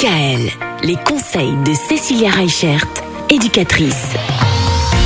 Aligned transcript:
DKL, 0.00 0.50
les 0.82 0.96
conseils 0.96 1.54
de 1.66 1.74
Cécilia 1.74 2.30
Reichert, 2.30 2.86
éducatrice. 3.28 4.14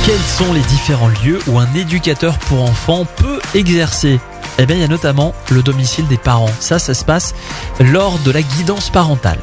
Quels 0.05 0.15
sont 0.19 0.53
les 0.53 0.61
différents 0.61 1.09
lieux 1.09 1.39
où 1.47 1.59
un 1.59 1.67
éducateur 1.73 2.37
pour 2.39 2.63
enfants 2.63 3.05
peut 3.17 3.39
exercer? 3.55 4.21
Eh 4.57 4.65
bien, 4.65 4.77
il 4.77 4.81
y 4.81 4.85
a 4.85 4.87
notamment 4.87 5.33
le 5.51 5.61
domicile 5.61 6.07
des 6.07 6.17
parents. 6.17 6.51
Ça, 6.61 6.79
ça 6.79 6.93
se 6.93 7.03
passe 7.03 7.35
lors 7.81 8.19
de 8.19 8.31
la 8.31 8.41
guidance 8.41 8.89
parentale. 8.89 9.39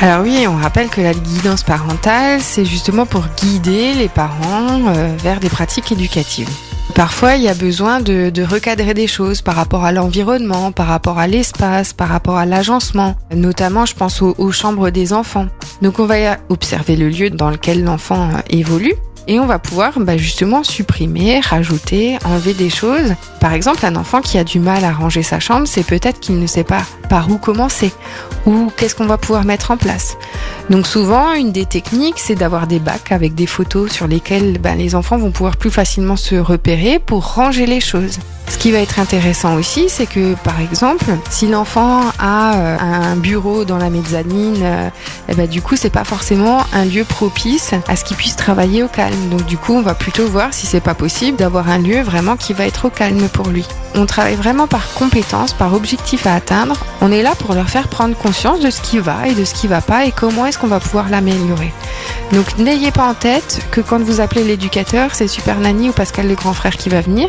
Alors 0.00 0.22
oui, 0.22 0.46
on 0.46 0.54
rappelle 0.54 0.90
que 0.90 1.00
la 1.00 1.14
guidance 1.14 1.64
parentale, 1.64 2.40
c'est 2.40 2.64
justement 2.64 3.04
pour 3.04 3.24
guider 3.36 3.94
les 3.94 4.08
parents 4.08 4.94
euh, 4.94 5.16
vers 5.18 5.40
des 5.40 5.48
pratiques 5.48 5.90
éducatives. 5.90 6.50
Parfois, 6.94 7.36
il 7.36 7.42
y 7.42 7.48
a 7.48 7.54
besoin 7.54 8.00
de, 8.00 8.32
recadrer 8.42 8.94
des 8.94 9.06
choses 9.06 9.42
par 9.42 9.54
rapport 9.54 9.84
à 9.84 9.92
l'environnement, 9.92 10.72
par 10.72 10.86
rapport 10.86 11.18
à 11.18 11.26
l'espace, 11.26 11.92
par 11.92 12.08
rapport 12.08 12.36
à 12.36 12.46
l'agencement. 12.46 13.14
Notamment, 13.34 13.86
je 13.86 13.94
pense 13.94 14.22
aux, 14.22 14.34
aux 14.38 14.52
chambres 14.52 14.90
des 14.90 15.12
enfants. 15.12 15.46
Donc, 15.82 15.98
on 15.98 16.06
va 16.06 16.38
observer 16.48 16.96
le 16.96 17.08
lieu 17.08 17.30
dans 17.30 17.50
lequel 17.50 17.84
l'enfant 17.84 18.30
euh, 18.30 18.40
évolue 18.50 18.94
et 19.28 19.38
on 19.38 19.46
va 19.46 19.58
pouvoir 19.58 20.00
bah, 20.00 20.16
justement 20.16 20.64
supprimer, 20.64 21.40
rajouter, 21.40 22.18
enlever 22.24 22.54
des 22.54 22.70
choses. 22.70 23.14
Par 23.40 23.52
exemple, 23.52 23.84
un 23.84 23.94
enfant 23.94 24.22
qui 24.22 24.38
a 24.38 24.44
du 24.44 24.58
mal 24.58 24.84
à 24.84 24.92
ranger 24.92 25.22
sa 25.22 25.38
chambre, 25.38 25.68
c'est 25.68 25.86
peut-être 25.86 26.18
qu'il 26.18 26.40
ne 26.40 26.46
sait 26.46 26.64
pas 26.64 26.82
par 27.10 27.30
où 27.30 27.36
commencer 27.36 27.92
ou 28.46 28.70
qu'est-ce 28.76 28.94
qu'on 28.94 29.06
va 29.06 29.18
pouvoir 29.18 29.44
mettre 29.44 29.70
en 29.70 29.76
place. 29.76 30.16
Donc 30.70 30.86
souvent, 30.86 31.32
une 31.34 31.52
des 31.52 31.66
techniques, 31.66 32.18
c'est 32.18 32.34
d'avoir 32.34 32.66
des 32.66 32.78
bacs 32.78 33.12
avec 33.12 33.34
des 33.34 33.46
photos 33.46 33.90
sur 33.90 34.06
lesquelles 34.06 34.58
bah, 34.58 34.74
les 34.74 34.94
enfants 34.94 35.18
vont 35.18 35.30
pouvoir 35.30 35.56
plus 35.56 35.70
facilement 35.70 36.16
se 36.16 36.34
repérer 36.34 36.98
pour 36.98 37.34
ranger 37.34 37.66
les 37.66 37.80
choses. 37.80 38.18
Ce 38.48 38.56
qui 38.56 38.72
va 38.72 38.78
être 38.78 38.98
intéressant 38.98 39.54
aussi, 39.56 39.88
c'est 39.88 40.06
que 40.06 40.34
par 40.36 40.60
exemple, 40.60 41.04
si 41.30 41.46
l'enfant 41.46 42.00
a 42.18 42.56
euh, 42.56 42.76
un 42.80 43.16
bureau 43.16 43.64
dans 43.64 43.76
la 43.76 43.90
mezzanine, 43.90 44.62
euh, 44.62 44.88
eh 45.28 45.34
ben, 45.34 45.46
du 45.46 45.60
coup, 45.60 45.76
c'est 45.76 45.90
pas 45.90 46.04
forcément 46.04 46.64
un 46.72 46.86
lieu 46.86 47.04
propice 47.04 47.74
à 47.86 47.94
ce 47.94 48.04
qu'il 48.04 48.16
puisse 48.16 48.36
travailler 48.36 48.82
au 48.82 48.88
calme. 48.88 49.28
Donc 49.30 49.44
du 49.44 49.58
coup, 49.58 49.74
on 49.74 49.82
va 49.82 49.94
plutôt 49.94 50.26
voir 50.26 50.54
si 50.54 50.66
c'est 50.66 50.80
pas 50.80 50.94
possible 50.94 51.36
d'avoir 51.36 51.68
un 51.68 51.78
lieu 51.78 52.00
vraiment 52.00 52.36
qui 52.36 52.54
va 52.54 52.66
être 52.66 52.86
au 52.86 52.90
calme 52.90 53.28
pour 53.28 53.48
lui. 53.48 53.66
On 53.94 54.06
travaille 54.06 54.36
vraiment 54.36 54.66
par 54.66 54.94
compétence, 54.94 55.52
par 55.52 55.74
objectif 55.74 56.26
à 56.26 56.34
atteindre. 56.34 56.76
On 57.02 57.12
est 57.12 57.22
là 57.22 57.34
pour 57.34 57.54
leur 57.54 57.68
faire 57.68 57.88
prendre 57.88 58.16
conscience 58.16 58.60
de 58.60 58.70
ce 58.70 58.80
qui 58.80 58.98
va 58.98 59.28
et 59.28 59.34
de 59.34 59.44
ce 59.44 59.54
qui 59.54 59.66
va 59.66 59.82
pas 59.82 60.06
et 60.06 60.12
comment 60.12 60.46
est-ce 60.46 60.58
qu'on 60.58 60.68
va 60.68 60.80
pouvoir 60.80 61.10
l'améliorer. 61.10 61.72
Donc 62.32 62.58
n'ayez 62.58 62.90
pas 62.90 63.04
en 63.04 63.14
tête 63.14 63.60
que 63.70 63.80
quand 63.80 64.00
vous 64.00 64.20
appelez 64.20 64.44
l'éducateur, 64.44 65.14
c'est 65.14 65.28
Super 65.28 65.58
Nanny 65.60 65.88
ou 65.88 65.92
Pascal 65.92 66.28
le 66.28 66.34
grand 66.34 66.52
frère 66.52 66.76
qui 66.76 66.88
va 66.88 67.00
venir. 67.00 67.28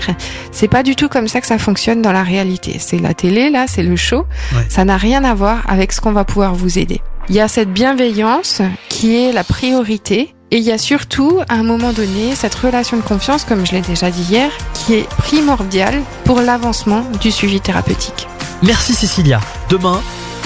C'est 0.52 0.68
pas 0.68 0.84
du 0.84 0.96
tout 0.96 1.09
comme 1.10 1.28
ça 1.28 1.42
que 1.42 1.48
ça 1.48 1.58
fonctionne 1.58 2.02
dans 2.02 2.12
la 2.12 2.24
réalité. 2.24 2.78
C'est 2.80 3.00
la 3.00 3.14
télé 3.14 3.50
là, 3.50 3.66
c'est 3.68 3.84
le 3.84 3.96
show. 3.96 4.26
Ouais. 4.54 4.66
Ça 4.70 4.86
n'a 4.86 4.98
rien 4.98 5.24
à 5.24 5.34
voir 5.34 5.64
avec 5.68 5.92
ce 5.92 6.02
qu'on 6.02 6.12
va 6.12 6.24
pouvoir 6.24 6.56
vous 6.56 6.80
aider. 6.80 7.02
Il 7.30 7.36
y 7.36 7.42
a 7.42 7.48
cette 7.48 7.72
bienveillance 7.72 8.62
qui 8.90 9.16
est 9.16 9.32
la 9.32 9.44
priorité. 9.44 10.34
Et 10.52 10.58
il 10.58 10.64
y 10.64 10.72
a 10.72 10.80
surtout, 10.80 11.42
à 11.48 11.54
un 11.54 11.64
moment 11.64 11.94
donné, 11.94 12.34
cette 12.34 12.56
relation 12.56 12.98
de 12.98 13.04
confiance, 13.04 13.44
comme 13.44 13.68
je 13.68 13.74
l'ai 13.74 13.82
déjà 13.82 14.10
dit 14.10 14.24
hier, 14.24 14.50
qui 14.74 14.96
est 14.96 15.08
primordiale 15.10 16.02
pour 16.26 16.42
l'avancement 16.42 17.06
du 17.22 17.30
suivi 17.30 17.62
thérapeutique. 17.62 18.28
Merci 18.64 18.96
Cécilia. 18.96 19.40
Demain, 19.70 20.02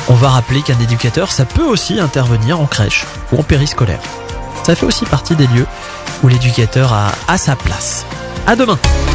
on 0.09 0.13
va 0.13 0.27
rappeler 0.27 0.61
qu'un 0.61 0.77
éducateur, 0.79 1.31
ça 1.31 1.45
peut 1.45 1.63
aussi 1.63 2.01
intervenir 2.01 2.59
en 2.59 2.65
crèche 2.65 3.05
ou 3.31 3.39
en 3.39 3.43
périscolaire. 3.43 4.01
Ça 4.65 4.75
fait 4.75 4.85
aussi 4.85 5.05
partie 5.05 5.35
des 5.37 5.47
lieux 5.47 5.67
où 6.21 6.27
l'éducateur 6.27 6.91
a, 6.91 7.11
a 7.29 7.37
sa 7.37 7.55
place. 7.55 8.05
À 8.45 8.57
demain 8.57 8.77